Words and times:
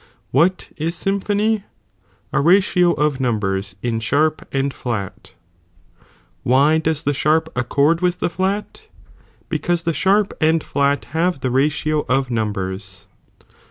What 0.31 0.69
is 0.77 0.95
symphony? 0.95 1.63
a 2.33 2.41
ratio 2.41 2.93
of 2.93 3.19
numbers 3.19 3.75
in 3.83 3.99
sharp 3.99 4.41
and 4.51 4.73
fiat. 4.73 5.35
Why 6.41 6.79
does 6.79 7.03
the 7.03 7.13
sharp 7.13 7.51
accord 7.55 8.01
with 8.01 8.17
the 8.17 8.27
flat? 8.27 8.87
because 9.47 9.83
the 9.83 9.93
sharp 9.93 10.33
and 10.41 10.63
flat 10.63 11.05
have 11.13 11.41
the 11.41 11.51
ratio 11.51 12.03
of 12.09 12.31
numbers. 12.31 13.05